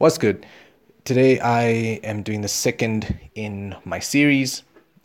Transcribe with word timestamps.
What's 0.00 0.16
good? 0.16 0.46
Today 1.04 1.38
I 1.40 2.00
am 2.04 2.22
doing 2.22 2.40
the 2.40 2.48
second 2.48 3.18
in 3.34 3.76
my 3.84 3.98
series, 3.98 4.62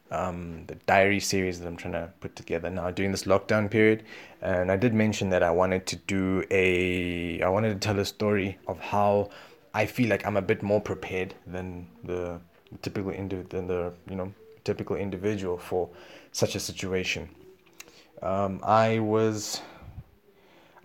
um, 0.10 0.64
the 0.68 0.76
diary 0.88 1.20
series 1.20 1.60
that 1.60 1.68
I'm 1.68 1.76
trying 1.76 1.96
to 1.96 2.14
put 2.22 2.38
together 2.38 2.70
now 2.70 2.92
during 2.92 3.12
this 3.12 3.26
lockdown 3.26 3.70
period. 3.70 4.04
And 4.42 4.72
I 4.72 4.78
did 4.78 4.94
mention 4.94 5.28
that 5.32 5.44
I 5.44 5.52
wanted 5.52 5.86
to 5.88 5.98
do 5.98 6.46
a, 6.50 7.42
I 7.42 7.50
wanted 7.50 7.74
to 7.74 7.86
tell 7.86 8.00
a 8.00 8.06
story 8.06 8.58
of 8.70 8.80
how 8.80 9.32
I 9.74 9.86
feel 9.86 10.08
like 10.08 10.26
I'm 10.26 10.38
a 10.38 10.42
bit 10.42 10.64
more 10.64 10.80
prepared 10.80 11.36
than 11.46 11.88
the 12.06 12.40
typical 12.82 13.12
indi- 13.12 13.44
than 13.50 13.68
the 13.68 13.92
you 14.10 14.16
know 14.16 14.34
typical 14.64 14.96
individual 14.96 15.58
for 15.58 15.90
such 16.32 16.56
a 16.56 16.60
situation. 16.62 17.28
Um, 18.22 18.62
I 18.64 19.00
was 19.00 19.60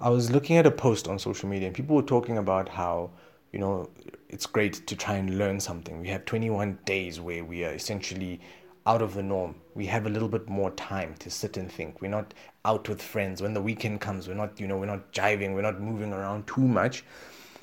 I 0.01 0.11
was 0.11 0.33
looking 0.33 0.57
at 0.57 0.67
a 0.67 0.73
post 0.73 1.07
on 1.07 1.21
social 1.21 1.49
media 1.49 1.69
and 1.69 1.77
people 1.77 1.95
were 1.95 2.03
talking 2.03 2.39
about 2.39 2.69
how 2.69 3.11
you 3.53 3.59
know, 3.59 3.91
it's 4.29 4.47
great 4.47 4.87
to 4.87 4.97
try 4.97 5.15
and 5.17 5.39
learn 5.39 5.59
something. 5.59 6.01
We 6.01 6.09
have 6.09 6.25
21 6.25 6.79
days 6.85 7.21
where 7.21 7.45
we 7.45 7.65
are 7.65 7.73
essentially 7.73 8.41
out 8.87 9.03
of 9.03 9.15
the 9.15 9.23
norm. 9.23 9.57
We 9.75 9.87
have 9.87 10.07
a 10.07 10.09
little 10.09 10.29
bit 10.29 10.49
more 10.49 10.71
time 10.73 11.15
to 11.19 11.31
sit 11.31 11.57
and 11.57 11.71
think. 11.71 12.01
We're 12.01 12.09
not 12.09 12.33
out 12.65 12.89
with 12.89 13.03
friends. 13.03 13.43
When 13.43 13.53
the 13.53 13.61
weekend 13.61 14.01
comes, 14.01 14.29
we're 14.29 14.35
not, 14.35 14.59
you 14.61 14.67
know, 14.67 14.79
we're 14.79 14.87
not 14.87 15.13
jiving, 15.13 15.55
we're 15.55 15.63
not 15.63 15.81
moving 15.81 16.13
around 16.13 16.47
too 16.47 16.67
much. 16.67 17.05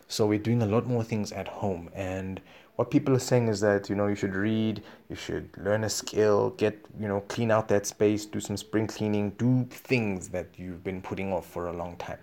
So 0.10 0.26
we're 0.26 0.40
doing 0.40 0.62
a 0.62 0.66
lot 0.66 0.88
more 0.88 1.04
things 1.04 1.32
at 1.32 1.48
home. 1.48 1.90
And 1.94 2.40
what 2.76 2.92
people 2.92 3.16
are 3.16 3.20
saying 3.20 3.48
is 3.48 3.60
that, 3.62 3.90
you 3.90 3.96
know, 3.96 4.08
you 4.08 4.16
should 4.16 4.36
read, 4.36 4.84
you 5.10 5.16
should 5.16 5.50
learn 5.58 5.84
a 5.84 5.90
skill, 5.90 6.52
get, 6.52 6.86
you 7.00 7.08
know, 7.08 7.22
clean 7.22 7.52
out 7.52 7.68
that 7.70 7.86
space, 7.86 8.26
do 8.26 8.40
some 8.40 8.56
spring 8.56 8.88
cleaning, 8.88 9.32
do 9.32 9.66
things 9.70 10.30
that 10.30 10.48
you've 10.58 10.84
been 10.84 11.02
putting 11.02 11.34
off 11.34 11.46
for 11.46 11.68
a 11.68 11.74
long 11.74 11.96
time 11.98 12.20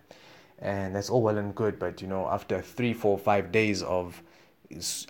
and 0.65 0.97
that's 0.97 1.11
all 1.11 1.23
well 1.23 1.39
and 1.39 1.55
good 1.55 1.79
but 1.79 2.03
you 2.03 2.09
know 2.09 2.27
after 2.29 2.61
three 2.61 2.93
four 2.93 3.17
five 3.17 3.53
days 3.53 3.83
of 3.83 4.23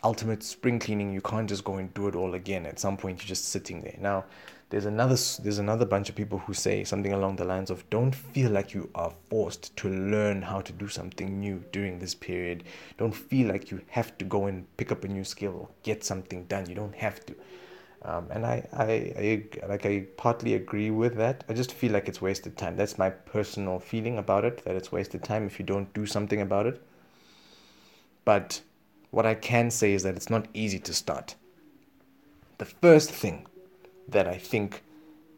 ultimate 0.03 0.43
spring 0.43 0.79
cleaning 0.79 1.13
you 1.13 1.21
can't 1.21 1.49
just 1.49 1.65
go 1.65 1.77
and 1.77 1.93
do 1.95 2.09
it 2.09 2.15
all 2.15 2.35
again. 2.35 2.67
At 2.67 2.79
some 2.79 2.97
point 2.97 3.21
you're 3.21 3.29
just 3.29 3.47
sitting 3.47 3.81
there. 3.81 3.97
Now 3.99 4.25
there's 4.71 4.87
another 4.87 5.17
there's 5.43 5.59
another 5.59 5.85
bunch 5.85 6.09
of 6.09 6.15
people 6.15 6.39
who 6.39 6.55
say 6.55 6.85
something 6.85 7.13
along 7.13 7.37
the 7.37 7.45
lines 7.45 7.71
of 7.71 7.89
don't 7.91 8.15
feel 8.15 8.51
like 8.51 8.75
you 8.75 8.91
are 8.95 9.13
forced 9.31 9.77
to 9.77 9.89
learn 9.89 10.43
how 10.43 10.61
to 10.61 10.73
do 10.73 10.89
something 10.89 11.39
new 11.41 11.63
during 11.73 11.99
this 11.99 12.15
period. 12.15 12.65
Don't 12.99 13.15
feel 13.15 13.49
like 13.49 13.71
you 13.71 13.81
have 13.89 14.17
to 14.19 14.25
go 14.25 14.47
and 14.47 14.67
pick 14.77 14.91
up 14.91 15.05
a 15.05 15.09
new 15.09 15.25
skill 15.25 15.53
or 15.53 15.69
get 15.83 16.05
something 16.05 16.45
done. 16.45 16.69
You 16.69 16.75
don't 16.75 16.95
have 16.97 17.25
to 17.27 17.35
um, 18.05 18.29
and 18.31 18.45
I, 18.45 18.67
I, 18.73 18.85
I 19.65 19.67
like 19.67 19.87
I 19.87 20.07
partly 20.17 20.55
agree 20.55 20.91
with 20.91 21.17
that. 21.17 21.43
I 21.49 21.55
just 21.55 21.73
feel 21.73 21.93
like 21.93 22.07
it's 22.07 22.21
wasted 22.21 22.57
time. 22.57 22.77
That's 22.77 22.99
my 22.99 23.11
personal 23.11 23.79
feeling 23.79 24.19
about 24.19 24.45
it. 24.45 24.65
That 24.65 24.77
it's 24.77 24.93
wasted 24.93 25.25
time 25.25 25.47
if 25.47 25.59
you 25.59 25.65
don't 25.65 25.93
do 25.95 26.05
something 26.05 26.41
about 26.41 26.67
it. 26.67 26.83
But 28.25 28.61
what 29.11 29.25
I 29.25 29.35
can 29.35 29.71
say 29.71 29.93
is 29.93 30.03
that 30.03 30.17
it's 30.17 30.29
not 30.29 30.49
easy 30.53 30.79
to 30.81 30.93
start. 30.93 31.35
The 32.59 32.67
first 32.67 33.11
thing 33.11 33.47
that 34.09 34.29
I 34.29 34.37
think 34.37 34.83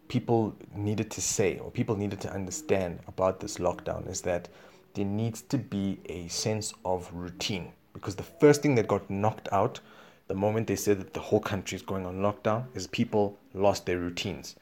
people 0.08 0.56
needed 0.75 1.11
to 1.12 1.20
say 1.20 1.58
or 1.58 1.70
people 1.70 1.97
needed 1.97 2.20
to 2.20 2.33
understand 2.33 2.98
about 3.06 3.41
this 3.41 3.58
lockdown 3.58 4.08
is 4.08 4.20
that 4.23 4.48
there 4.95 5.05
needs 5.05 5.42
to 5.42 5.58
be 5.58 5.98
a 6.06 6.27
sense 6.28 6.73
of 6.84 7.11
routine 7.12 7.73
because 7.92 8.14
the 8.17 8.23
first 8.23 8.62
thing 8.62 8.75
that 8.77 8.89
got 8.89 9.08
knocked 9.11 9.48
out 9.53 9.80
the 10.28 10.34
moment 10.34 10.66
they 10.66 10.77
said 10.77 10.98
that 10.98 11.14
the 11.14 11.20
whole 11.20 11.41
country 11.41 11.77
is 11.77 11.82
going 11.82 12.05
on 12.05 12.16
lockdown 12.16 12.66
is 12.74 12.86
people 12.86 13.38
lost 13.55 13.86
their 13.86 13.98
routines. 13.98 14.56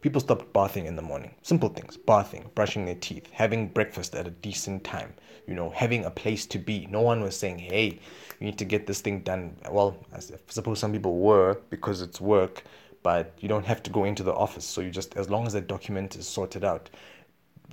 People 0.00 0.20
stopped 0.20 0.52
bathing 0.52 0.86
in 0.86 0.96
the 0.96 1.02
morning. 1.02 1.34
Simple 1.42 1.68
things 1.68 1.96
bathing, 1.96 2.50
brushing 2.54 2.86
their 2.86 2.94
teeth, 2.94 3.28
having 3.32 3.68
breakfast 3.68 4.14
at 4.14 4.26
a 4.26 4.30
decent 4.30 4.82
time, 4.82 5.12
you 5.46 5.54
know, 5.54 5.70
having 5.70 6.04
a 6.04 6.10
place 6.10 6.46
to 6.46 6.58
be. 6.58 6.86
No 6.86 7.02
one 7.02 7.20
was 7.20 7.36
saying, 7.36 7.58
hey, 7.58 7.98
you 8.38 8.46
need 8.46 8.58
to 8.58 8.64
get 8.64 8.86
this 8.86 9.00
thing 9.00 9.20
done. 9.20 9.56
Well, 9.70 9.96
I 10.14 10.20
suppose 10.48 10.78
some 10.78 10.92
people 10.92 11.18
were 11.18 11.60
because 11.68 12.00
it's 12.00 12.20
work, 12.20 12.64
but 13.02 13.34
you 13.40 13.48
don't 13.48 13.66
have 13.66 13.82
to 13.82 13.90
go 13.90 14.04
into 14.04 14.22
the 14.22 14.32
office. 14.32 14.64
So 14.64 14.80
you 14.80 14.90
just, 14.90 15.16
as 15.16 15.28
long 15.28 15.46
as 15.46 15.52
that 15.52 15.66
document 15.66 16.16
is 16.16 16.26
sorted 16.26 16.64
out, 16.64 16.88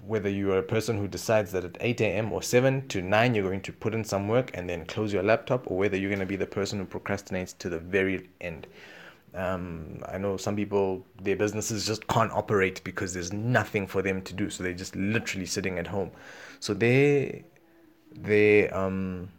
whether 0.06 0.30
you 0.30 0.52
are 0.54 0.60
a 0.60 0.64
person 0.64 0.98
who 0.98 1.08
decides 1.08 1.52
that 1.52 1.64
at 1.64 1.78
8 1.80 2.02
a.m. 2.02 2.32
or 2.32 2.42
7 2.42 2.88
to 2.90 3.02
9 3.02 3.36
you're 3.36 3.44
going 3.44 3.62
to 3.62 3.74
put 3.74 3.94
in 3.94 4.04
some 4.04 4.28
work 4.28 4.52
and 4.54 4.70
then 4.70 4.86
close 4.86 5.14
your 5.14 5.24
laptop, 5.24 5.70
or 5.70 5.78
whether 5.78 5.98
you're 5.98 6.10
going 6.10 6.20
to 6.20 6.26
be 6.26 6.36
the 6.36 6.46
person 6.46 6.80
who 6.80 6.86
procrastinates 6.86 7.58
to 7.60 7.70
the 7.70 7.80
very 7.80 8.30
end. 8.42 8.68
Um, 9.34 10.04
I 10.08 10.18
know 10.18 10.38
some 10.38 10.56
people, 10.56 11.06
their 11.22 11.36
businesses 11.36 11.86
just 11.86 12.08
can't 12.08 12.32
operate 12.32 12.84
because 12.84 13.14
there's 13.14 13.34
nothing 13.34 13.86
for 13.86 14.02
them 14.02 14.22
to 14.24 14.34
do. 14.34 14.50
So 14.50 14.64
they're 14.64 14.74
just 14.74 14.96
literally 14.96 15.46
sitting 15.46 15.78
at 15.78 15.88
home. 15.88 16.12
So 16.60 16.74
they, 16.74 17.44
they, 18.16 18.70
um, 18.70 19.30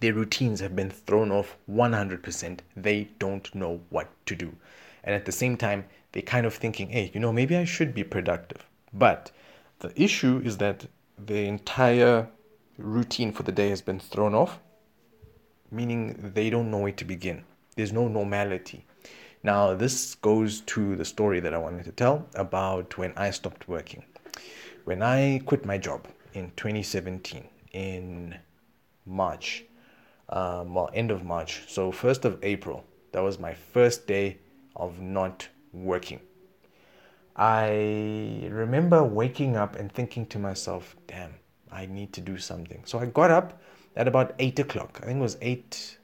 their 0.00 0.14
routines 0.14 0.60
have 0.60 0.76
been 0.76 0.90
thrown 0.90 1.30
off 1.30 1.56
100%. 1.70 2.60
They 2.76 3.08
don't 3.18 3.54
know 3.54 3.80
what 3.90 4.08
to 4.26 4.34
do. 4.34 4.54
And 5.04 5.14
at 5.14 5.24
the 5.24 5.32
same 5.32 5.56
time, 5.56 5.84
they're 6.12 6.22
kind 6.22 6.46
of 6.46 6.54
thinking, 6.54 6.88
hey, 6.90 7.10
you 7.12 7.20
know, 7.20 7.32
maybe 7.32 7.56
I 7.56 7.64
should 7.64 7.94
be 7.94 8.04
productive. 8.04 8.66
But 8.92 9.30
the 9.80 9.92
issue 10.00 10.40
is 10.44 10.58
that 10.58 10.86
the 11.18 11.46
entire 11.46 12.28
routine 12.78 13.32
for 13.32 13.42
the 13.42 13.52
day 13.52 13.68
has 13.70 13.82
been 13.82 14.00
thrown 14.00 14.34
off, 14.34 14.58
meaning 15.70 16.32
they 16.34 16.50
don't 16.50 16.70
know 16.70 16.78
where 16.78 16.92
to 16.92 17.04
begin. 17.04 17.44
There's 17.74 17.92
no 17.92 18.08
normality. 18.08 18.86
Now, 19.42 19.74
this 19.74 20.14
goes 20.16 20.60
to 20.62 20.96
the 20.96 21.04
story 21.04 21.40
that 21.40 21.54
I 21.54 21.58
wanted 21.58 21.84
to 21.84 21.92
tell 21.92 22.26
about 22.34 22.98
when 22.98 23.12
I 23.16 23.30
stopped 23.30 23.68
working. 23.68 24.04
When 24.84 25.02
I 25.02 25.40
quit 25.44 25.64
my 25.64 25.78
job 25.78 26.06
in 26.34 26.52
2017, 26.56 27.44
in 27.72 28.36
March, 29.04 29.64
um, 30.30 30.74
well, 30.74 30.90
end 30.94 31.10
of 31.10 31.24
March, 31.24 31.62
so 31.68 31.92
1st 31.92 32.24
of 32.24 32.38
April, 32.42 32.84
that 33.12 33.22
was 33.22 33.38
my 33.38 33.54
first 33.54 34.06
day 34.06 34.38
of 34.74 35.00
not 35.00 35.48
working. 35.72 36.20
I 37.36 38.48
remember 38.50 39.02
waking 39.04 39.56
up 39.56 39.76
and 39.76 39.92
thinking 39.92 40.26
to 40.26 40.38
myself, 40.38 40.96
damn, 41.06 41.34
I 41.70 41.84
need 41.84 42.14
to 42.14 42.22
do 42.22 42.38
something. 42.38 42.82
So 42.86 42.98
I 42.98 43.06
got 43.06 43.30
up 43.30 43.60
at 43.94 44.08
about 44.08 44.34
eight 44.38 44.58
o'clock. 44.58 45.00
I 45.02 45.06
think 45.06 45.18
it 45.18 45.22
was 45.22 45.36
eight, 45.42 45.98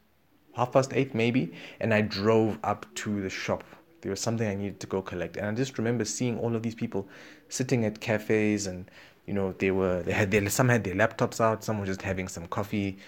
half 0.54 0.72
past 0.72 0.93
eight 0.93 1.15
maybe, 1.15 1.54
and 1.81 1.94
I 1.94 2.03
drove 2.03 2.59
up 2.62 2.87
to 2.97 3.22
the 3.22 3.31
shop. 3.31 3.65
There 4.03 4.10
was 4.10 4.20
something 4.20 4.47
I 4.47 4.54
needed 4.54 4.81
to 4.81 4.87
go 4.87 5.00
collect, 5.00 5.37
and 5.37 5.47
I 5.47 5.53
just 5.53 5.78
remember 5.78 6.04
seeing 6.04 6.38
all 6.38 6.54
of 6.54 6.62
these 6.62 6.75
people 6.75 7.09
sitting 7.49 7.84
at 7.84 8.00
cafes, 8.00 8.66
and 8.66 8.91
you 9.26 9.32
know 9.32 9.53
they 9.53 9.70
were 9.70 10.03
they 10.03 10.12
had 10.12 10.31
their 10.31 10.49
some 10.50 10.69
had 10.69 10.84
their 10.84 10.94
laptops 10.94 11.41
out, 11.41 11.64
some 11.64 11.78
were 11.78 11.87
just 11.87 12.03
having 12.03 12.28
some 12.28 12.47
coffee, 12.49 12.99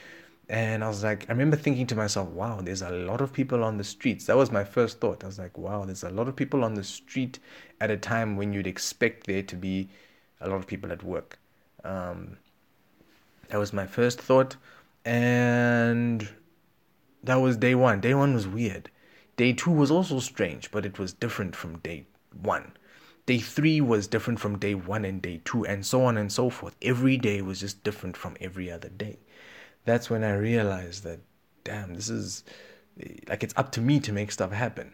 and 0.49 0.85
I 0.85 0.89
was 0.89 1.03
like, 1.03 1.25
I 1.29 1.33
remember 1.33 1.57
thinking 1.57 1.87
to 1.87 1.97
myself, 1.97 2.29
wow, 2.29 2.61
there's 2.61 2.83
a 2.83 2.91
lot 2.91 3.21
of 3.23 3.33
people 3.33 3.65
on 3.65 3.79
the 3.79 3.85
streets. 3.85 4.27
That 4.27 4.37
was 4.37 4.53
my 4.53 4.65
first 4.65 5.01
thought. 5.01 5.25
I 5.25 5.27
was 5.27 5.39
like, 5.39 5.57
wow, 5.57 5.85
there's 5.85 6.03
a 6.05 6.11
lot 6.11 6.29
of 6.29 6.37
people 6.37 6.65
on 6.65 6.75
the 6.75 6.85
street 6.85 7.39
at 7.81 7.91
a 7.91 7.97
time 7.97 8.37
when 8.37 8.53
you'd 8.53 8.67
expect 8.67 9.27
there 9.27 9.43
to 9.43 9.57
be 9.57 9.89
a 10.41 10.49
lot 10.49 10.57
of 10.57 10.67
people 10.67 10.93
at 10.93 11.03
work. 11.03 11.39
Um, 11.83 12.37
that 13.49 13.57
was 13.59 13.73
my 13.73 13.87
first 13.87 14.21
thought. 14.21 14.57
And 15.07 16.29
that 17.23 17.37
was 17.37 17.57
day 17.57 17.75
one. 17.75 18.01
Day 18.01 18.15
one 18.15 18.35
was 18.35 18.47
weird. 18.47 18.91
Day 19.37 19.55
two 19.55 19.71
was 19.71 19.91
also 19.91 20.21
strange, 20.21 20.71
but 20.71 20.85
it 20.85 20.99
was 20.99 21.15
different 21.15 21.57
from 21.57 21.79
day 21.79 22.07
one. 22.43 22.73
Day 23.27 23.39
three 23.39 23.81
was 23.81 24.07
different 24.07 24.39
from 24.41 24.59
day 24.59 24.75
one 24.75 25.07
and 25.07 25.23
day 25.23 25.41
two, 25.45 25.65
and 25.65 25.87
so 25.87 26.05
on 26.05 26.19
and 26.19 26.31
so 26.31 26.51
forth. 26.51 26.77
Every 26.83 27.17
day 27.17 27.41
was 27.41 27.61
just 27.61 27.83
different 27.83 28.17
from 28.17 28.37
every 28.41 28.71
other 28.71 28.91
day 28.91 29.19
that's 29.85 30.11
when 30.11 30.25
I 30.25 30.35
realized 30.35 31.05
that, 31.05 31.21
damn, 31.63 31.95
this 31.95 32.09
is 32.09 32.45
like 33.29 33.43
it's 33.43 33.55
up 33.57 33.73
to 33.73 33.81
me 33.81 34.01
to 34.01 34.13
make 34.13 34.31
stuff 34.31 34.53
happen. 34.53 34.93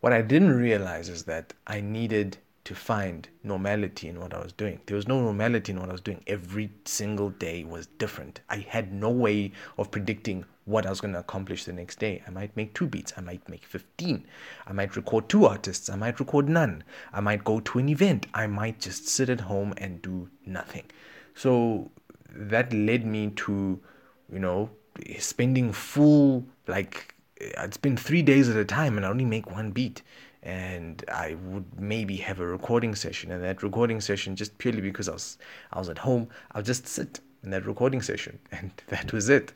What 0.00 0.12
I 0.12 0.22
didn't 0.22 0.56
realize 0.56 1.08
is 1.08 1.24
that 1.24 1.54
I 1.66 1.80
needed 1.80 2.38
to 2.64 2.74
find 2.74 3.26
normality 3.42 4.08
in 4.08 4.20
what 4.20 4.34
I 4.34 4.42
was 4.42 4.52
doing. 4.52 4.78
There 4.86 4.96
was 4.96 5.08
no 5.08 5.20
normality 5.20 5.72
in 5.72 5.80
what 5.80 5.88
I 5.88 5.92
was 5.92 6.02
doing. 6.02 6.22
Every 6.26 6.70
single 6.84 7.30
day 7.30 7.64
was 7.64 7.86
different. 7.86 8.42
I 8.50 8.56
had 8.56 8.92
no 8.92 9.08
way 9.10 9.52
of 9.78 9.90
predicting 9.90 10.44
what 10.66 10.84
I 10.84 10.90
was 10.90 11.00
going 11.00 11.14
to 11.14 11.20
accomplish 11.20 11.64
the 11.64 11.72
next 11.72 11.98
day. 11.98 12.22
I 12.26 12.30
might 12.30 12.54
make 12.56 12.74
two 12.74 12.86
beats. 12.86 13.14
I 13.16 13.22
might 13.22 13.48
make 13.48 13.64
15. 13.64 14.22
I 14.66 14.72
might 14.72 14.96
record 14.96 15.30
two 15.30 15.46
artists. 15.46 15.88
I 15.88 15.96
might 15.96 16.20
record 16.20 16.46
none. 16.46 16.84
I 17.10 17.20
might 17.20 17.42
go 17.42 17.58
to 17.60 17.78
an 17.78 17.88
event. 17.88 18.26
I 18.34 18.46
might 18.46 18.80
just 18.80 19.08
sit 19.08 19.30
at 19.30 19.40
home 19.40 19.72
and 19.78 20.02
do 20.02 20.28
nothing. 20.44 20.84
So 21.34 21.90
that 22.30 22.70
led 22.74 23.06
me 23.06 23.32
to 23.36 23.80
you 24.32 24.38
know, 24.38 24.70
spending 25.18 25.72
full 25.72 26.44
like 26.66 27.14
I'd 27.56 27.74
spend 27.74 28.00
three 28.00 28.22
days 28.22 28.48
at 28.48 28.56
a 28.56 28.64
time 28.64 28.96
and 28.96 29.06
I 29.06 29.08
only 29.08 29.24
make 29.24 29.50
one 29.50 29.70
beat. 29.70 30.02
And 30.42 31.04
I 31.12 31.34
would 31.34 31.78
maybe 31.78 32.16
have 32.16 32.38
a 32.38 32.46
recording 32.46 32.94
session, 32.94 33.32
and 33.32 33.42
that 33.42 33.62
recording 33.62 34.00
session 34.00 34.36
just 34.36 34.56
purely 34.58 34.80
because 34.80 35.08
I 35.08 35.12
was 35.12 35.36
I 35.72 35.78
was 35.80 35.88
at 35.88 35.98
home, 35.98 36.28
I'll 36.52 36.62
just 36.62 36.86
sit 36.86 37.20
in 37.42 37.50
that 37.50 37.66
recording 37.66 38.00
session, 38.02 38.38
and 38.52 38.70
that 38.86 39.12
was 39.12 39.28
it. 39.28 39.52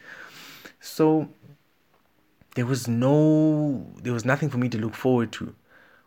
So 0.80 1.28
there 2.56 2.66
was 2.66 2.88
no 2.88 3.86
there 4.02 4.12
was 4.12 4.24
nothing 4.24 4.50
for 4.50 4.58
me 4.58 4.68
to 4.70 4.78
look 4.78 4.94
forward 4.94 5.30
to. 5.32 5.54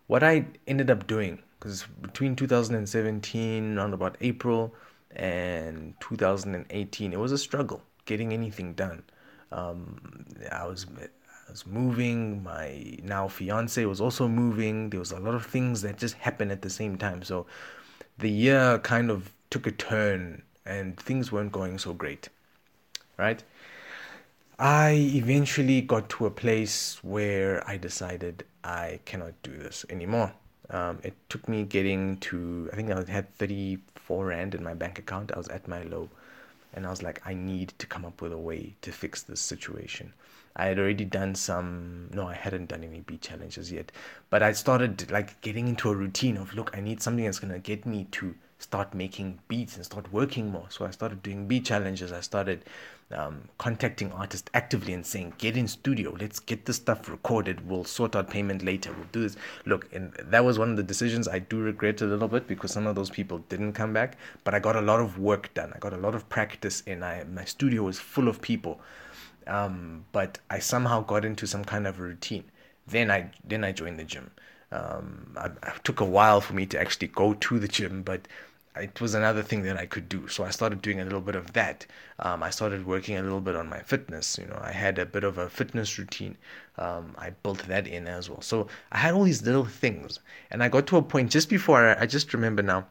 What 0.08 0.24
I 0.24 0.46
ended 0.68 0.92
up 0.92 1.08
doing, 1.08 1.42
because 1.58 1.86
between 2.02 2.36
2017, 2.36 3.78
around 3.78 3.94
about 3.94 4.18
April, 4.20 4.76
and 5.16 5.94
2018, 6.02 7.14
it 7.14 7.20
was 7.20 7.32
a 7.32 7.38
struggle 7.38 7.82
getting 8.06 8.34
anything 8.34 8.74
done. 8.74 9.04
Um, 9.52 10.26
I 10.52 10.66
was 10.66 10.86
I 11.00 11.52
was 11.52 11.66
moving. 11.66 12.44
My 12.44 12.98
now 13.04 13.28
fiance 13.28 13.84
was 13.86 14.02
also 14.02 14.28
moving. 14.28 14.90
There 14.90 15.00
was 15.00 15.12
a 15.12 15.20
lot 15.20 15.36
of 15.36 15.46
things 15.46 15.82
that 15.82 15.98
just 15.98 16.16
happened 16.16 16.52
at 16.52 16.62
the 16.62 16.70
same 16.70 16.98
time. 16.98 17.24
So 17.24 17.46
the 18.18 18.30
year 18.30 18.80
kind 18.80 19.12
of 19.12 19.32
took 19.50 19.68
a 19.68 19.72
turn, 19.72 20.44
and 20.66 20.98
things 20.98 21.32
weren't 21.32 21.52
going 21.52 21.78
so 21.78 21.94
great. 21.94 22.30
Right. 23.18 23.44
I 24.58 24.92
eventually 25.14 25.82
got 25.82 26.10
to 26.12 26.26
a 26.26 26.32
place 26.32 27.04
where 27.04 27.68
I 27.68 27.76
decided 27.78 28.46
I 28.64 29.00
cannot 29.06 29.34
do 29.44 29.52
this 29.52 29.86
anymore. 29.90 30.34
Um, 30.70 31.00
it 31.04 31.14
took 31.30 31.48
me 31.50 31.64
getting 31.64 32.18
to, 32.18 32.70
I 32.72 32.76
think 32.76 32.90
I 32.90 33.04
had 33.12 33.34
34 33.36 34.26
Rand 34.28 34.56
in 34.56 34.64
my 34.64 34.74
bank 34.74 34.98
account. 34.98 35.32
I 35.34 35.38
was 35.38 35.50
at 35.50 35.68
my 35.68 35.84
low. 35.84 36.10
And 36.76 36.86
I 36.86 36.90
was 36.90 37.02
like, 37.02 37.22
I 37.26 37.34
need 37.34 37.74
to 37.80 37.88
come 37.88 38.06
up 38.06 38.22
with 38.22 38.34
a 38.34 38.38
way 38.38 38.76
to 38.82 38.92
fix 38.92 39.24
this 39.24 39.40
situation. 39.40 40.14
I 40.58 40.66
had 40.68 40.78
already 40.78 41.06
done 41.06 41.34
some, 41.34 42.10
no, 42.14 42.28
I 42.28 42.34
hadn't 42.34 42.68
done 42.68 42.84
any 42.84 43.00
beat 43.00 43.22
challenges 43.22 43.72
yet. 43.72 43.92
But 44.30 44.44
I 44.44 44.52
started 44.52 45.10
like 45.10 45.42
getting 45.42 45.68
into 45.68 45.90
a 45.90 45.96
routine 45.96 46.38
of, 46.38 46.54
look, 46.54 46.76
I 46.78 46.82
need 46.82 47.02
something 47.02 47.26
that's 47.26 47.40
to 47.40 47.60
get 47.60 47.86
me 47.86 48.08
to 48.12 48.36
start 48.58 48.94
making 48.94 49.40
beats 49.48 49.76
and 49.76 49.86
start 49.86 50.12
working 50.14 50.52
more. 50.52 50.66
So 50.70 50.86
I 50.86 50.92
started 50.92 51.22
doing 51.22 51.48
beat 51.48 51.66
challenges. 51.66 52.12
I 52.12 52.22
started 52.22 52.64
um, 53.12 53.50
contacting 53.58 54.12
artists 54.14 54.50
actively 54.54 54.94
and 54.94 55.06
saying, 55.06 55.34
"Get 55.38 55.58
in 55.58 55.68
studio. 55.68 56.16
Let's 56.20 56.40
get 56.40 56.66
this 56.66 56.78
stuff 56.78 57.10
recorded. 57.10 57.68
We'll 57.70 57.84
sort 57.84 58.16
out 58.16 58.30
payment 58.30 58.64
later. 58.64 58.92
We'll 58.94 59.08
do 59.12 59.22
this." 59.22 59.36
Look, 59.66 59.94
and 59.94 60.14
that 60.14 60.44
was 60.44 60.58
one 60.58 60.72
of 60.72 60.78
the 60.78 60.84
decisions 60.84 61.28
I 61.28 61.40
do 61.40 61.60
regret 61.60 62.02
a 62.02 62.06
little 62.06 62.28
bit 62.28 62.48
because 62.48 62.72
some 62.72 62.88
of 62.88 62.96
those 62.96 63.10
people 63.10 63.40
didn't 63.50 63.74
come 63.74 63.94
back. 63.94 64.18
But 64.44 64.54
I 64.54 64.60
got 64.60 64.76
a 64.76 64.82
lot 64.82 65.00
of 65.00 65.20
work 65.20 65.54
done. 65.54 65.72
I 65.76 65.80
got 65.80 65.94
a 65.94 65.98
lot 65.98 66.16
of 66.16 66.28
practice 66.30 66.82
in. 66.82 67.04
I 67.04 67.24
my 67.26 67.46
studio 67.46 67.84
was 67.84 68.00
full 68.00 68.28
of 68.28 68.42
people, 68.42 68.80
um, 69.48 70.06
but 70.12 70.40
I 70.50 70.60
somehow 70.60 71.02
got 71.02 71.26
into 71.26 71.46
some 71.46 71.66
kind 71.66 71.86
of 71.88 72.00
routine. 72.00 72.46
Then 72.88 73.12
I 73.12 73.32
then 73.44 73.64
I 73.64 73.72
joined 73.72 74.00
the 74.00 74.04
gym. 74.06 74.32
Um, 74.72 75.36
I, 75.38 75.48
it 75.48 75.84
took 75.84 76.00
a 76.00 76.06
while 76.06 76.42
for 76.42 76.54
me 76.54 76.66
to 76.68 76.80
actually 76.80 77.08
go 77.08 77.34
to 77.34 77.60
the 77.60 77.68
gym, 77.68 78.02
but 78.04 78.28
it 78.78 79.00
was 79.00 79.14
another 79.14 79.42
thing 79.42 79.64
that 79.64 79.78
I 79.78 79.86
could 79.86 80.10
do. 80.10 80.28
So 80.28 80.44
I 80.44 80.50
started 80.50 80.82
doing 80.82 81.00
a 81.00 81.04
little 81.04 81.22
bit 81.22 81.36
of 81.36 81.54
that. 81.54 81.86
Um, 82.20 82.44
I 82.44 82.50
started 82.50 82.86
working 82.86 83.18
a 83.18 83.22
little 83.22 83.40
bit 83.40 83.56
on 83.56 83.70
my 83.70 83.80
fitness. 83.80 84.38
You 84.38 84.48
know, 84.48 84.60
I 84.62 84.72
had 84.72 85.00
a 85.00 85.06
bit 85.06 85.24
of 85.24 85.38
a 85.38 85.50
fitness 85.50 85.98
routine. 85.98 86.38
Um, 86.78 87.16
I 87.18 87.30
built 87.30 87.60
that 87.68 87.88
in 87.88 88.08
as 88.08 88.30
well. 88.30 88.42
So 88.42 88.68
I 88.92 88.98
had 88.98 89.14
all 89.14 89.24
these 89.24 89.44
little 89.44 89.66
things, 89.66 90.20
and 90.52 90.62
I 90.62 90.68
got 90.68 90.88
to 90.88 90.98
a 90.98 91.02
point 91.02 91.32
just 91.32 91.50
before 91.50 91.90
I, 91.90 92.02
I 92.02 92.06
just 92.06 92.34
remember 92.34 92.64
now. 92.64 92.88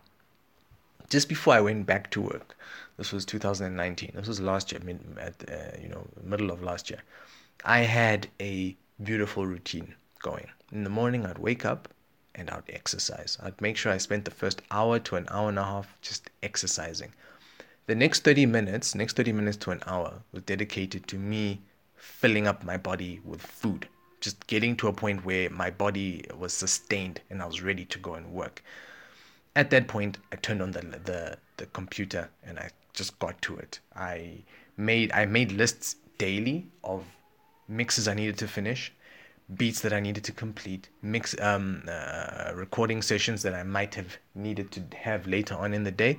Just 1.11 1.29
before 1.29 1.55
I 1.55 1.61
went 1.61 1.85
back 1.85 2.11
to 2.12 2.23
work, 2.23 2.56
this 2.97 3.12
was 3.12 3.27
2019. 3.27 4.12
This 4.15 4.27
was 4.27 4.41
last 4.41 4.73
year, 4.73 4.81
at 5.20 5.50
uh, 5.50 5.77
you 5.81 5.88
know 5.88 6.06
middle 6.23 6.50
of 6.50 6.62
last 6.62 6.88
year. 6.88 7.00
I 7.65 7.81
had 7.81 8.29
a 8.41 8.75
beautiful 9.03 9.47
routine 9.47 9.94
going. 10.25 10.49
In 10.73 10.82
the 10.82 10.91
morning, 10.91 11.25
I'd 11.25 11.38
wake 11.38 11.65
up 11.65 11.88
and 12.35 12.50
I'd 12.50 12.69
exercise. 12.69 13.38
I'd 13.41 13.61
make 13.61 13.76
sure 13.76 13.93
I 13.93 13.99
spent 13.99 14.25
the 14.25 14.31
first 14.32 14.62
hour 14.71 14.99
to 14.99 15.17
an 15.17 15.29
hour 15.31 15.49
and 15.49 15.59
a 15.59 15.65
half 15.65 15.97
just 16.00 16.31
exercising. 16.43 17.12
The 17.87 17.94
next 17.94 18.25
30 18.25 18.47
minutes, 18.47 18.94
next 18.94 19.17
30 19.17 19.32
minutes 19.32 19.59
to 19.59 19.71
an 19.71 19.82
hour, 19.87 20.23
was 20.32 20.43
dedicated 20.43 21.06
to 21.09 21.19
me 21.19 21.61
filling 21.94 22.47
up 22.47 22.65
my 22.65 22.79
body 22.79 23.21
with 23.25 23.43
food. 23.43 23.87
Just 24.21 24.47
getting 24.47 24.75
to 24.79 24.88
a 24.88 24.93
point 24.93 25.25
where 25.25 25.50
my 25.50 25.71
body 25.71 26.25
was 26.37 26.55
sustained 26.55 27.20
and 27.29 27.43
I 27.43 27.47
was 27.47 27.61
ready 27.62 27.85
to 27.85 27.99
go 27.99 28.15
and 28.15 28.32
work. 28.32 28.62
At 29.55 29.69
that 29.70 29.87
point, 29.87 30.19
I 30.32 30.37
turned 30.37 30.62
on 30.62 30.73
the, 30.73 30.81
the, 30.81 31.38
the 31.59 31.67
computer 31.67 32.31
and 32.43 32.59
I 32.59 32.70
just 32.94 33.19
got 33.19 33.41
to 33.43 33.56
it. 33.59 33.81
I 33.94 34.38
made 34.77 35.12
I 35.12 35.27
made 35.27 35.53
lists 35.53 35.97
daily 36.19 36.67
of 36.82 37.05
mixes 37.69 38.09
I 38.09 38.15
needed 38.15 38.38
to 38.38 38.49
finish 38.49 38.93
beats 39.56 39.81
that 39.81 39.93
I 39.93 40.00
needed 40.00 40.25
to 40.25 40.32
complete, 40.32 40.88
mix 41.02 41.38
um, 41.41 41.82
uh, 41.88 42.52
recording 42.55 43.02
sessions 43.02 43.43
that 43.43 43.55
I 43.55 43.62
might 43.62 43.94
have 43.94 44.17
needed 44.35 44.70
to 44.73 44.96
have 44.96 45.26
later 45.26 45.55
on 45.55 45.75
in 45.75 45.85
the 45.85 45.91
day, 45.91 46.19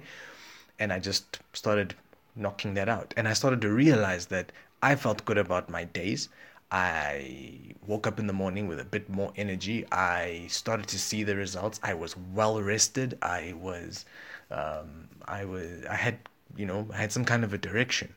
and 0.78 0.94
I 0.94 1.00
just 1.00 1.40
started 1.54 1.96
knocking 2.36 2.76
that 2.76 2.88
out. 2.90 3.14
And 3.18 3.28
I 3.28 3.34
started 3.34 3.62
to 3.62 3.70
realize 3.70 4.28
that 4.28 4.52
I 4.84 4.96
felt 4.96 5.26
good 5.26 5.38
about 5.38 5.70
my 5.70 5.86
days. 5.86 6.30
I 6.72 7.76
woke 7.88 8.06
up 8.06 8.20
in 8.20 8.28
the 8.28 8.34
morning 8.34 8.68
with 8.68 8.80
a 8.80 8.86
bit 8.86 9.10
more 9.10 9.32
energy. 9.36 9.86
I 9.92 10.46
started 10.50 10.88
to 10.88 11.00
see 11.00 11.24
the 11.24 11.36
results. 11.36 11.80
I 11.84 11.94
was 11.94 12.16
well 12.34 12.62
rested. 12.62 13.18
I 13.22 13.54
was, 13.60 14.06
um, 14.52 15.08
I 15.28 15.46
was, 15.46 15.86
I 15.90 15.96
had, 15.96 16.20
you 16.56 16.66
know, 16.66 16.88
I 16.94 16.98
had 16.98 17.12
some 17.12 17.26
kind 17.26 17.44
of 17.44 17.54
a 17.54 17.58
direction. 17.58 18.14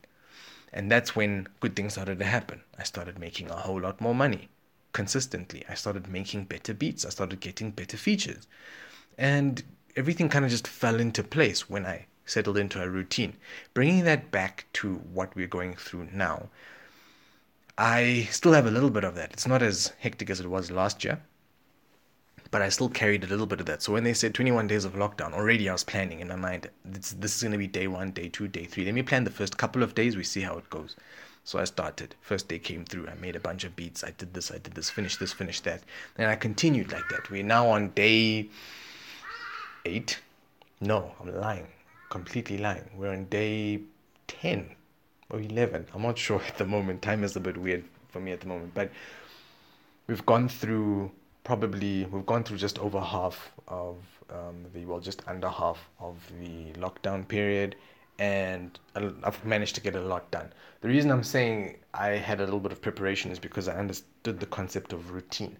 And 0.72 0.90
that's 0.90 1.16
when 1.16 1.46
good 1.60 1.76
things 1.76 1.94
started 1.94 2.18
to 2.18 2.24
happen. 2.26 2.60
I 2.78 2.82
started 2.82 3.18
making 3.18 3.50
a 3.50 3.54
whole 3.54 3.80
lot 3.80 4.00
more 4.00 4.14
money 4.14 4.48
consistently. 4.92 5.64
I 5.68 5.74
started 5.74 6.08
making 6.08 6.44
better 6.44 6.74
beats. 6.74 7.04
I 7.04 7.10
started 7.10 7.40
getting 7.40 7.70
better 7.70 7.96
features. 7.96 8.46
And 9.16 9.62
everything 9.96 10.28
kind 10.28 10.44
of 10.44 10.50
just 10.50 10.68
fell 10.68 11.00
into 11.00 11.22
place 11.22 11.68
when 11.68 11.84
I 11.84 12.06
settled 12.24 12.58
into 12.58 12.82
a 12.82 12.88
routine. 12.88 13.34
Bringing 13.74 14.04
that 14.04 14.30
back 14.30 14.66
to 14.74 14.96
what 15.12 15.34
we're 15.34 15.46
going 15.46 15.74
through 15.74 16.08
now, 16.12 16.48
I 17.76 18.28
still 18.30 18.52
have 18.52 18.66
a 18.66 18.70
little 18.70 18.90
bit 18.90 19.04
of 19.04 19.14
that. 19.14 19.32
It's 19.32 19.46
not 19.46 19.62
as 19.62 19.92
hectic 19.98 20.30
as 20.30 20.40
it 20.40 20.50
was 20.50 20.70
last 20.70 21.04
year, 21.04 21.20
but 22.50 22.62
I 22.62 22.68
still 22.68 22.88
carried 22.88 23.24
a 23.24 23.28
little 23.28 23.46
bit 23.46 23.60
of 23.60 23.66
that. 23.66 23.82
So 23.82 23.92
when 23.92 24.04
they 24.04 24.14
said 24.14 24.34
21 24.34 24.66
days 24.66 24.84
of 24.84 24.94
lockdown, 24.94 25.32
already 25.32 25.68
I 25.68 25.72
was 25.72 25.84
planning 25.84 26.20
in 26.20 26.28
my 26.28 26.36
mind, 26.36 26.70
this, 26.84 27.12
this 27.12 27.36
is 27.36 27.42
going 27.42 27.52
to 27.52 27.58
be 27.58 27.66
day 27.66 27.86
one, 27.86 28.10
day 28.10 28.28
two, 28.28 28.48
day 28.48 28.64
three. 28.64 28.84
Let 28.84 28.94
me 28.94 29.02
plan 29.02 29.24
the 29.24 29.30
first 29.30 29.58
couple 29.58 29.82
of 29.82 29.94
days, 29.94 30.16
we 30.16 30.24
see 30.24 30.40
how 30.40 30.58
it 30.58 30.68
goes. 30.70 30.96
So 31.48 31.58
I 31.58 31.64
started. 31.64 32.14
First 32.20 32.48
day 32.48 32.58
came 32.58 32.84
through. 32.84 33.08
I 33.08 33.14
made 33.14 33.34
a 33.34 33.40
bunch 33.40 33.64
of 33.64 33.74
beats. 33.74 34.04
I 34.04 34.10
did 34.10 34.34
this, 34.34 34.50
I 34.50 34.58
did 34.58 34.74
this, 34.74 34.90
finished 34.90 35.18
this, 35.18 35.32
finished 35.32 35.64
that. 35.64 35.82
And 36.18 36.30
I 36.30 36.36
continued 36.36 36.92
like 36.92 37.08
that. 37.08 37.30
We're 37.30 37.42
now 37.42 37.70
on 37.70 37.88
day 37.94 38.50
eight. 39.86 40.20
No, 40.82 41.12
I'm 41.18 41.34
lying. 41.34 41.68
Completely 42.10 42.58
lying. 42.58 42.90
We're 42.94 43.12
on 43.12 43.24
day 43.30 43.80
10 44.26 44.68
or 45.30 45.40
11. 45.40 45.86
I'm 45.94 46.02
not 46.02 46.18
sure 46.18 46.42
at 46.46 46.58
the 46.58 46.66
moment. 46.66 47.00
Time 47.00 47.24
is 47.24 47.34
a 47.34 47.40
bit 47.40 47.56
weird 47.56 47.82
for 48.10 48.20
me 48.20 48.32
at 48.32 48.42
the 48.42 48.46
moment. 48.46 48.74
But 48.74 48.92
we've 50.06 50.26
gone 50.26 50.50
through 50.50 51.10
probably, 51.44 52.04
we've 52.04 52.26
gone 52.26 52.44
through 52.44 52.58
just 52.58 52.78
over 52.78 53.00
half 53.00 53.52
of 53.68 53.96
um, 54.28 54.66
the, 54.74 54.84
well, 54.84 55.00
just 55.00 55.22
under 55.26 55.48
half 55.48 55.78
of 55.98 56.30
the 56.42 56.78
lockdown 56.78 57.26
period 57.26 57.74
and 58.18 58.78
I've 58.96 59.44
managed 59.44 59.74
to 59.76 59.80
get 59.80 59.94
a 59.94 60.00
lot 60.00 60.30
done. 60.30 60.52
The 60.80 60.88
reason 60.88 61.10
I'm 61.10 61.22
saying 61.22 61.78
I 61.94 62.08
had 62.08 62.40
a 62.40 62.44
little 62.44 62.60
bit 62.60 62.72
of 62.72 62.82
preparation 62.82 63.30
is 63.30 63.38
because 63.38 63.68
I 63.68 63.76
understood 63.76 64.40
the 64.40 64.46
concept 64.46 64.92
of 64.92 65.10
routine. 65.10 65.56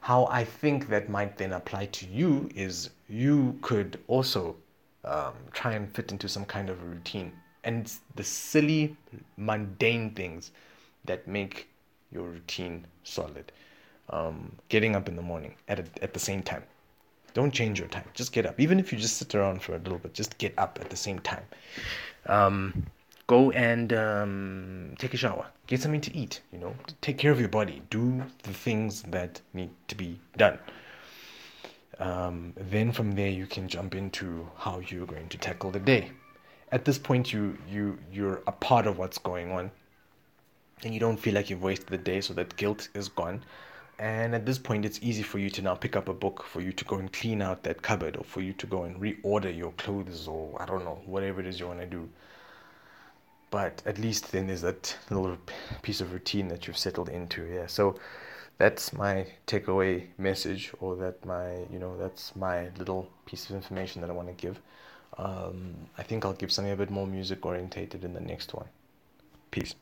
How 0.00 0.26
I 0.26 0.44
think 0.44 0.88
that 0.88 1.08
might 1.08 1.36
then 1.36 1.52
apply 1.52 1.86
to 1.86 2.06
you 2.06 2.48
is 2.54 2.90
you 3.08 3.58
could 3.62 4.00
also 4.08 4.56
um, 5.04 5.34
try 5.52 5.72
and 5.72 5.94
fit 5.94 6.10
into 6.10 6.28
some 6.28 6.44
kind 6.44 6.70
of 6.70 6.82
routine. 6.82 7.32
And 7.64 7.92
the 8.16 8.24
silly, 8.24 8.96
mundane 9.36 10.10
things 10.10 10.50
that 11.04 11.28
make 11.28 11.68
your 12.10 12.24
routine 12.24 12.86
solid. 13.04 13.52
Um, 14.10 14.52
getting 14.68 14.96
up 14.96 15.08
in 15.08 15.16
the 15.16 15.22
morning 15.22 15.54
at, 15.68 15.78
a, 15.78 15.84
at 16.02 16.12
the 16.12 16.18
same 16.18 16.42
time 16.42 16.64
don't 17.34 17.52
change 17.52 17.78
your 17.78 17.88
time. 17.88 18.04
Just 18.14 18.32
get 18.32 18.46
up. 18.46 18.60
Even 18.60 18.78
if 18.78 18.92
you 18.92 18.98
just 18.98 19.16
sit 19.16 19.34
around 19.34 19.62
for 19.62 19.74
a 19.74 19.78
little 19.78 19.98
bit, 19.98 20.14
just 20.14 20.38
get 20.38 20.54
up 20.58 20.78
at 20.80 20.90
the 20.90 20.96
same 20.96 21.18
time. 21.20 21.44
Um, 22.26 22.86
go 23.26 23.50
and 23.52 23.92
um, 23.92 24.94
take 24.98 25.14
a 25.14 25.16
shower. 25.16 25.46
Get 25.66 25.80
something 25.80 26.00
to 26.02 26.16
eat. 26.16 26.40
You 26.52 26.58
know, 26.58 26.74
take 27.00 27.18
care 27.18 27.32
of 27.32 27.40
your 27.40 27.48
body. 27.48 27.82
Do 27.90 28.22
the 28.42 28.52
things 28.52 29.02
that 29.02 29.40
need 29.54 29.70
to 29.88 29.94
be 29.94 30.18
done. 30.36 30.58
Um, 31.98 32.52
then 32.56 32.92
from 32.92 33.12
there, 33.12 33.30
you 33.30 33.46
can 33.46 33.68
jump 33.68 33.94
into 33.94 34.48
how 34.56 34.80
you're 34.80 35.06
going 35.06 35.28
to 35.28 35.38
tackle 35.38 35.70
the 35.70 35.80
day. 35.80 36.10
At 36.72 36.84
this 36.84 36.98
point, 36.98 37.32
you 37.32 37.58
you 37.70 37.98
you're 38.10 38.42
a 38.46 38.52
part 38.52 38.86
of 38.86 38.98
what's 38.98 39.18
going 39.18 39.52
on, 39.52 39.70
and 40.84 40.94
you 40.94 41.00
don't 41.00 41.18
feel 41.18 41.34
like 41.34 41.50
you've 41.50 41.62
wasted 41.62 41.88
the 41.88 41.98
day. 41.98 42.20
So 42.20 42.34
that 42.34 42.56
guilt 42.56 42.88
is 42.94 43.08
gone 43.08 43.44
and 43.98 44.34
at 44.34 44.46
this 44.46 44.58
point, 44.58 44.84
it's 44.84 44.98
easy 45.02 45.22
for 45.22 45.38
you 45.38 45.50
to 45.50 45.62
now 45.62 45.74
pick 45.74 45.96
up 45.96 46.08
a 46.08 46.14
book, 46.14 46.44
for 46.44 46.60
you 46.60 46.72
to 46.72 46.84
go 46.84 46.96
and 46.96 47.12
clean 47.12 47.42
out 47.42 47.62
that 47.62 47.82
cupboard, 47.82 48.16
or 48.16 48.24
for 48.24 48.40
you 48.40 48.52
to 48.54 48.66
go 48.66 48.84
and 48.84 49.00
reorder 49.00 49.56
your 49.56 49.72
clothes, 49.72 50.26
or 50.26 50.60
I 50.60 50.66
don't 50.66 50.84
know, 50.84 51.00
whatever 51.06 51.40
it 51.40 51.46
is 51.46 51.60
you 51.60 51.66
want 51.66 51.80
to 51.80 51.86
do. 51.86 52.08
But 53.50 53.82
at 53.84 53.98
least 53.98 54.32
then 54.32 54.46
there's 54.46 54.62
that 54.62 54.96
little 55.10 55.36
piece 55.82 56.00
of 56.00 56.12
routine 56.12 56.48
that 56.48 56.66
you've 56.66 56.78
settled 56.78 57.10
into. 57.10 57.44
Yeah. 57.44 57.66
So 57.66 57.96
that's 58.58 58.92
my 58.92 59.26
takeaway 59.46 60.06
message, 60.18 60.72
or 60.80 60.96
that 60.96 61.24
my, 61.24 61.58
you 61.70 61.78
know, 61.78 61.96
that's 61.98 62.34
my 62.34 62.68
little 62.78 63.10
piece 63.26 63.50
of 63.50 63.56
information 63.56 64.00
that 64.00 64.10
I 64.10 64.14
want 64.14 64.28
to 64.28 64.34
give. 64.34 64.60
Um, 65.18 65.74
I 65.98 66.02
think 66.02 66.24
I'll 66.24 66.32
give 66.32 66.50
something 66.50 66.72
a 66.72 66.76
bit 66.76 66.90
more 66.90 67.06
music 67.06 67.44
orientated 67.44 68.04
in 68.04 68.14
the 68.14 68.20
next 68.20 68.54
one. 68.54 68.66
Peace. 69.50 69.74